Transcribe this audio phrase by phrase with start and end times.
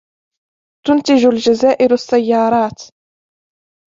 [0.87, 2.81] تنتج الجزائر السيارات.